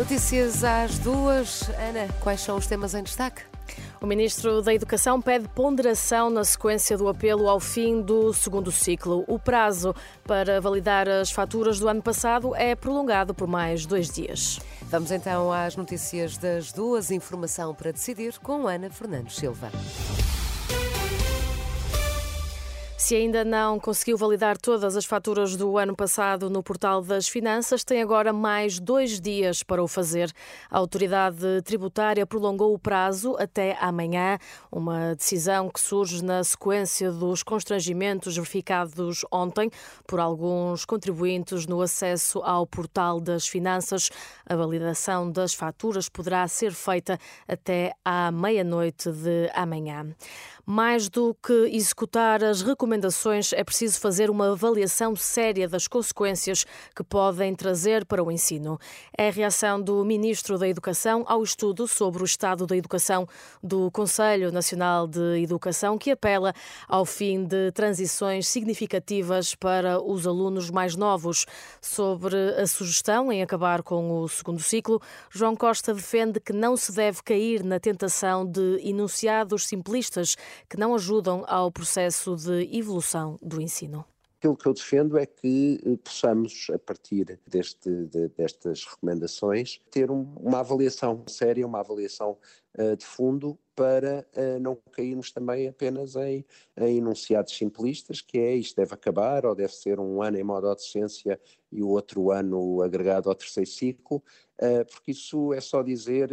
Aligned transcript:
Notícias 0.00 0.64
às 0.64 0.98
duas. 0.98 1.68
Ana, 1.78 2.08
quais 2.20 2.40
são 2.40 2.56
os 2.56 2.66
temas 2.66 2.94
em 2.94 3.02
destaque? 3.02 3.42
O 4.00 4.06
Ministro 4.06 4.62
da 4.62 4.72
Educação 4.72 5.20
pede 5.20 5.46
ponderação 5.48 6.30
na 6.30 6.42
sequência 6.42 6.96
do 6.96 7.06
apelo 7.06 7.46
ao 7.46 7.60
fim 7.60 8.00
do 8.00 8.32
segundo 8.32 8.72
ciclo. 8.72 9.26
O 9.28 9.38
prazo 9.38 9.94
para 10.24 10.58
validar 10.58 11.06
as 11.06 11.30
faturas 11.30 11.78
do 11.78 11.86
ano 11.86 12.00
passado 12.00 12.56
é 12.56 12.74
prolongado 12.74 13.34
por 13.34 13.46
mais 13.46 13.84
dois 13.84 14.08
dias. 14.10 14.58
Vamos 14.84 15.10
então 15.10 15.52
às 15.52 15.76
notícias 15.76 16.38
das 16.38 16.72
duas. 16.72 17.10
Informação 17.10 17.74
para 17.74 17.92
decidir 17.92 18.38
com 18.38 18.66
Ana 18.66 18.88
Fernandes 18.88 19.36
Silva. 19.36 19.70
Se 23.10 23.16
ainda 23.16 23.44
não 23.44 23.80
conseguiu 23.80 24.16
validar 24.16 24.56
todas 24.56 24.96
as 24.96 25.04
faturas 25.04 25.56
do 25.56 25.76
ano 25.76 25.96
passado 25.96 26.48
no 26.48 26.62
Portal 26.62 27.02
das 27.02 27.26
Finanças, 27.26 27.82
tem 27.82 28.00
agora 28.00 28.32
mais 28.32 28.78
dois 28.78 29.20
dias 29.20 29.64
para 29.64 29.82
o 29.82 29.88
fazer. 29.88 30.32
A 30.70 30.78
autoridade 30.78 31.60
tributária 31.64 32.24
prolongou 32.24 32.72
o 32.72 32.78
prazo 32.78 33.34
até 33.36 33.76
amanhã, 33.80 34.38
uma 34.70 35.16
decisão 35.16 35.68
que 35.68 35.80
surge 35.80 36.22
na 36.22 36.44
sequência 36.44 37.10
dos 37.10 37.42
constrangimentos 37.42 38.36
verificados 38.36 39.24
ontem 39.32 39.68
por 40.06 40.20
alguns 40.20 40.84
contribuintes 40.84 41.66
no 41.66 41.82
acesso 41.82 42.38
ao 42.44 42.64
Portal 42.64 43.20
das 43.20 43.44
Finanças. 43.44 44.08
A 44.46 44.54
validação 44.54 45.32
das 45.32 45.52
faturas 45.52 46.08
poderá 46.08 46.46
ser 46.46 46.70
feita 46.70 47.18
até 47.48 47.92
à 48.04 48.30
meia-noite 48.30 49.10
de 49.10 49.50
amanhã. 49.52 50.14
Mais 50.64 51.08
do 51.08 51.34
que 51.34 51.68
executar 51.72 52.44
as 52.44 52.62
recomendações, 52.62 52.99
é 53.56 53.64
preciso 53.64 54.00
fazer 54.00 54.30
uma 54.30 54.52
avaliação 54.52 55.14
séria 55.16 55.68
das 55.68 55.88
consequências 55.88 56.64
que 56.94 57.02
podem 57.02 57.54
trazer 57.54 58.04
para 58.04 58.22
o 58.22 58.30
ensino. 58.30 58.78
É 59.16 59.28
a 59.28 59.32
reação 59.32 59.80
do 59.80 60.04
Ministro 60.04 60.58
da 60.58 60.68
Educação 60.68 61.24
ao 61.26 61.42
estudo 61.42 61.86
sobre 61.86 62.22
o 62.22 62.24
estado 62.24 62.66
da 62.66 62.76
educação 62.76 63.26
do 63.62 63.90
Conselho 63.90 64.52
Nacional 64.52 65.06
de 65.06 65.42
Educação, 65.42 65.96
que 65.96 66.10
apela 66.10 66.52
ao 66.88 67.04
fim 67.04 67.44
de 67.44 67.72
transições 67.72 68.48
significativas 68.48 69.54
para 69.54 70.00
os 70.02 70.26
alunos 70.26 70.70
mais 70.70 70.96
novos. 70.96 71.46
Sobre 71.80 72.36
a 72.60 72.66
sugestão 72.66 73.32
em 73.32 73.42
acabar 73.42 73.82
com 73.82 74.20
o 74.20 74.28
segundo 74.28 74.60
ciclo, 74.60 75.00
João 75.30 75.56
Costa 75.56 75.94
defende 75.94 76.40
que 76.40 76.52
não 76.52 76.76
se 76.76 76.92
deve 76.92 77.22
cair 77.22 77.62
na 77.64 77.78
tentação 77.78 78.44
de 78.44 78.80
enunciados 78.82 79.66
simplistas 79.66 80.36
que 80.68 80.76
não 80.76 80.94
ajudam 80.94 81.44
ao 81.46 81.70
processo 81.70 82.36
de 82.36 82.68
evolução 82.80 83.38
do 83.42 83.60
ensino. 83.60 84.04
Aquilo 84.40 84.56
que 84.56 84.66
eu 84.66 84.72
defendo 84.72 85.18
é 85.18 85.26
que 85.26 85.78
eh, 85.84 85.98
possamos, 86.02 86.68
a 86.72 86.78
partir 86.78 87.38
deste, 87.46 87.90
de, 88.06 88.28
destas 88.28 88.86
recomendações, 88.86 89.82
ter 89.90 90.10
um, 90.10 90.32
uma 90.40 90.60
avaliação 90.60 91.22
séria, 91.28 91.66
uma 91.66 91.80
avaliação 91.80 92.38
uh, 92.78 92.96
de 92.96 93.04
fundo, 93.04 93.58
para 93.76 94.26
uh, 94.34 94.58
não 94.58 94.78
cairmos 94.92 95.30
também 95.30 95.68
apenas 95.68 96.16
em, 96.16 96.42
em, 96.78 96.96
enunciados 96.96 97.54
simplistas, 97.54 98.22
que 98.22 98.38
é 98.38 98.54
isto 98.54 98.76
deve 98.76 98.94
acabar, 98.94 99.44
ou 99.44 99.54
deve 99.54 99.74
ser 99.74 100.00
um 100.00 100.22
ano 100.22 100.38
em 100.38 100.42
modo 100.42 100.74
docência 100.74 101.38
e 101.70 101.82
o 101.82 101.88
outro 101.88 102.30
ano 102.30 102.80
agregado 102.80 103.28
ao 103.28 103.34
terceiro 103.34 103.68
ciclo, 103.68 104.22
uh, 104.58 104.86
porque 104.90 105.10
isso 105.10 105.52
é 105.52 105.60
só 105.60 105.82
dizer 105.82 106.30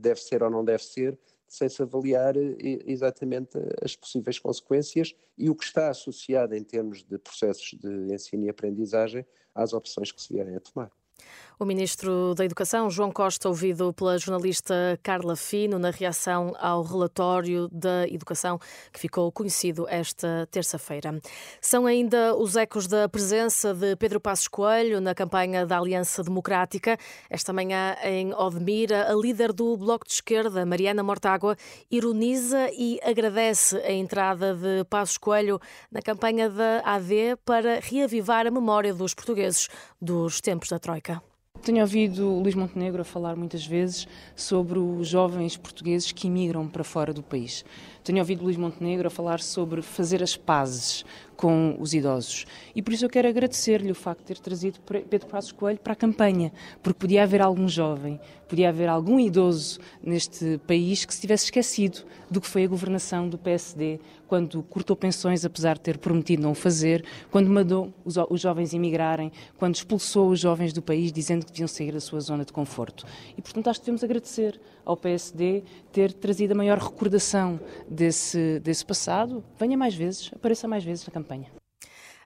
deve 0.00 0.20
ser 0.20 0.42
ou 0.42 0.48
não 0.48 0.64
deve 0.64 0.82
ser, 0.82 1.18
sem 1.48 1.68
se 1.68 1.82
avaliar 1.82 2.36
eh, 2.36 2.56
exatamente 2.86 3.58
as 3.82 3.96
possíveis 3.96 4.38
consequências 4.38 5.14
e 5.36 5.48
o 5.48 5.54
que 5.54 5.64
está 5.64 5.90
associado 5.90 6.54
em 6.54 6.62
termos 6.62 7.02
de 7.02 7.18
processos 7.18 7.78
de 7.78 8.12
ensino 8.12 8.44
e 8.44 8.48
aprendizagem 8.48 9.26
às 9.54 9.72
opções 9.72 10.12
que 10.12 10.20
se 10.20 10.32
vierem 10.32 10.56
a 10.56 10.60
tomar. 10.60 10.90
O 11.60 11.64
ministro 11.64 12.36
da 12.36 12.44
Educação, 12.44 12.88
João 12.88 13.10
Costa, 13.10 13.48
ouvido 13.48 13.92
pela 13.92 14.16
jornalista 14.16 14.96
Carla 15.02 15.34
Fino 15.34 15.76
na 15.76 15.90
reação 15.90 16.54
ao 16.56 16.84
relatório 16.84 17.68
da 17.72 18.06
educação 18.06 18.60
que 18.92 19.00
ficou 19.00 19.32
conhecido 19.32 19.84
esta 19.88 20.46
terça-feira. 20.52 21.20
São 21.60 21.84
ainda 21.84 22.36
os 22.36 22.54
ecos 22.54 22.86
da 22.86 23.08
presença 23.08 23.74
de 23.74 23.96
Pedro 23.96 24.20
Passos 24.20 24.46
Coelho 24.46 25.00
na 25.00 25.16
campanha 25.16 25.66
da 25.66 25.80
Aliança 25.80 26.22
Democrática. 26.22 26.96
Esta 27.28 27.52
manhã, 27.52 27.96
em 28.04 28.32
Odmira, 28.32 29.10
a 29.10 29.16
líder 29.16 29.52
do 29.52 29.76
Bloco 29.76 30.06
de 30.06 30.12
Esquerda, 30.12 30.64
Mariana 30.64 31.02
Mortágua, 31.02 31.56
ironiza 31.90 32.70
e 32.70 33.00
agradece 33.02 33.78
a 33.78 33.90
entrada 33.90 34.54
de 34.54 34.84
Passos 34.84 35.18
Coelho 35.18 35.58
na 35.90 36.00
campanha 36.00 36.48
da 36.48 36.82
AD 36.84 37.36
para 37.44 37.80
reavivar 37.80 38.46
a 38.46 38.50
memória 38.52 38.94
dos 38.94 39.12
portugueses 39.12 39.68
dos 40.00 40.40
tempos 40.40 40.68
da 40.68 40.78
Troika. 40.78 41.07
Tenho 41.62 41.80
ouvido 41.80 42.26
Luís 42.40 42.54
Montenegro 42.54 43.02
a 43.02 43.04
falar 43.04 43.36
muitas 43.36 43.66
vezes 43.66 44.08
sobre 44.34 44.78
os 44.78 45.06
jovens 45.06 45.56
portugueses 45.56 46.12
que 46.12 46.26
imigram 46.26 46.66
para 46.66 46.82
fora 46.82 47.12
do 47.12 47.22
país. 47.22 47.64
Tenho 48.02 48.20
ouvido 48.20 48.42
Luís 48.42 48.56
Montenegro 48.56 49.08
a 49.08 49.10
falar 49.10 49.40
sobre 49.40 49.82
fazer 49.82 50.22
as 50.22 50.34
pazes 50.34 51.04
com 51.36 51.76
os 51.78 51.94
idosos. 51.94 52.46
E 52.74 52.82
por 52.82 52.92
isso 52.92 53.04
eu 53.04 53.10
quero 53.10 53.28
agradecer-lhe 53.28 53.92
o 53.92 53.94
facto 53.94 54.20
de 54.20 54.26
ter 54.26 54.38
trazido 54.38 54.80
Pedro 54.80 55.28
Passos 55.28 55.52
Coelho 55.52 55.78
para 55.78 55.92
a 55.92 55.96
campanha, 55.96 56.52
porque 56.82 56.98
podia 56.98 57.22
haver 57.22 57.40
algum 57.40 57.68
jovem, 57.68 58.18
podia 58.48 58.70
haver 58.70 58.88
algum 58.88 59.20
idoso 59.20 59.78
neste 60.02 60.58
país 60.66 61.04
que 61.04 61.14
se 61.14 61.20
tivesse 61.20 61.44
esquecido 61.44 62.04
do 62.28 62.40
que 62.40 62.46
foi 62.48 62.64
a 62.64 62.68
governação 62.68 63.28
do 63.28 63.38
PSD, 63.38 64.00
quando 64.26 64.62
cortou 64.64 64.96
pensões, 64.96 65.44
apesar 65.44 65.74
de 65.74 65.80
ter 65.82 65.98
prometido 65.98 66.42
não 66.42 66.50
o 66.50 66.54
fazer, 66.54 67.04
quando 67.30 67.48
mandou 67.48 67.92
os 68.04 68.40
jovens 68.40 68.74
emigrarem, 68.74 69.30
quando 69.56 69.76
expulsou 69.76 70.30
os 70.30 70.40
jovens 70.40 70.72
do 70.72 70.82
país, 70.82 71.12
dizendo 71.12 71.46
deviam 71.50 71.68
sair 71.68 71.92
da 71.92 72.00
sua 72.00 72.20
zona 72.20 72.44
de 72.44 72.52
conforto. 72.52 73.04
E, 73.36 73.42
portanto, 73.42 73.68
acho 73.68 73.80
que 73.80 73.86
devemos 73.86 74.04
agradecer 74.04 74.60
ao 74.84 74.96
PSD 74.96 75.62
ter 75.92 76.12
trazido 76.12 76.52
a 76.52 76.56
maior 76.56 76.78
recordação 76.78 77.60
desse, 77.88 78.60
desse 78.60 78.84
passado. 78.84 79.44
Venha 79.58 79.76
mais 79.76 79.94
vezes, 79.94 80.30
apareça 80.34 80.66
mais 80.66 80.84
vezes 80.84 81.06
na 81.06 81.12
campanha. 81.12 81.57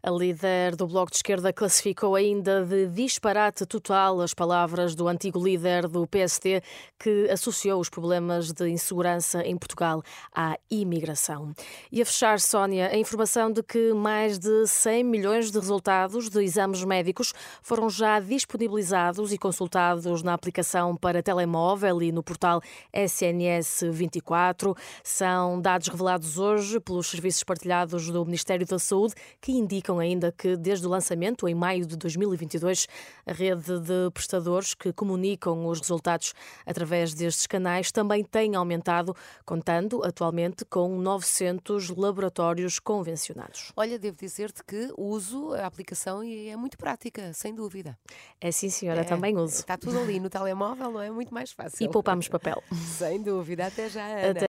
A 0.05 0.11
líder 0.11 0.75
do 0.75 0.89
Bloco 0.89 1.13
de 1.13 1.19
Esquerda 1.19 1.53
classificou 1.53 2.17
ainda 2.17 2.65
de 2.65 2.89
disparate 2.89 3.65
total 3.65 4.21
as 4.21 4.35
palavras 4.35 4.97
do 4.97 5.07
antigo 5.07 5.41
líder 5.41 5.87
do 5.87 6.09
PST, 6.09 6.61
que 6.99 7.31
associou 7.31 7.81
os 7.81 7.89
problemas 7.89 8.51
de 8.51 8.69
insegurança 8.69 9.43
em 9.43 9.57
Portugal 9.57 10.03
à 10.35 10.59
imigração. 10.69 11.53
E 11.93 12.03
a 12.03 12.05
fechar, 12.05 12.41
Sónia, 12.41 12.89
a 12.89 12.97
informação 12.97 13.53
de 13.53 13.63
que 13.63 13.93
mais 13.93 14.41
de 14.41 14.67
100 14.67 15.05
milhões 15.05 15.53
de 15.53 15.61
resultados 15.61 16.29
de 16.29 16.43
exames 16.43 16.83
médicos 16.83 17.33
foram 17.63 17.89
já 17.89 18.19
disponibilizados 18.19 19.33
e 19.33 19.39
consultados 19.39 20.21
na 20.21 20.35
aplicação 20.35 20.97
para 20.97 21.23
telemóvel 21.23 22.03
e 22.03 22.11
no 22.11 22.25
portal 22.25 22.61
SNS 22.93 23.85
24. 23.93 24.75
São 25.05 25.61
dados 25.61 25.87
revelados 25.87 26.39
hoje 26.39 26.81
pelos 26.81 27.07
serviços 27.07 27.45
partilhados 27.45 28.11
do 28.11 28.25
Ministério 28.25 28.67
da 28.67 28.81
Saúde 28.81 29.15
que 29.41 29.53
indicam 29.53 29.92
Indicam 29.93 29.99
ainda 29.99 30.33
que, 30.33 30.57
desde 30.57 30.87
o 30.87 30.91
lançamento, 30.91 31.49
em 31.49 31.55
maio 31.55 31.85
de 31.87 31.97
2022, 31.97 32.87
a 33.27 33.33
rede 33.33 33.81
de 33.81 34.11
prestadores 34.13 34.75
que 34.75 34.93
comunicam 34.93 35.67
os 35.67 35.81
resultados 35.81 36.35
através 36.65 37.15
destes 37.15 37.47
canais 37.47 37.91
também 37.93 38.25
tem 38.25 38.55
aumentado, 38.55 39.15
contando 39.45 40.03
atualmente 40.05 40.65
com 40.65 40.97
900 40.97 41.91
laboratórios 41.91 42.79
convencionados. 42.79 43.73
Olha, 43.77 43.99
devo 43.99 44.17
dizer-te 44.17 44.63
que 44.65 44.93
uso 44.97 45.53
a 45.55 45.67
aplicação 45.67 46.23
e 46.23 46.49
é 46.49 46.57
muito 46.57 46.79
prática, 46.79 47.33
sem 47.33 47.55
dúvida. 47.55 47.99
É 48.41 48.51
sim, 48.51 48.71
senhora, 48.71 49.01
é, 49.01 49.05
também 49.05 49.37
uso. 49.37 49.61
Está 49.61 49.77
tudo 49.77 49.99
ali 49.99 50.21
no 50.21 50.31
telemóvel, 50.31 50.91
não 50.91 51.03
é 51.03 51.11
muito 51.11 51.33
mais 51.33 51.53
fácil. 51.53 51.85
E 51.85 51.89
poupamos 51.89 52.29
papel. 52.29 52.63
sem 52.99 53.23
dúvida. 53.23 53.67
Até 53.67 53.89
já, 53.89 54.05
Ana. 54.05 54.31
Até... 54.31 54.47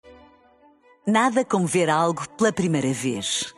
Nada 1.06 1.44
como 1.44 1.66
ver 1.66 1.88
algo 1.88 2.28
pela 2.36 2.52
primeira 2.52 2.92
vez. 2.92 3.57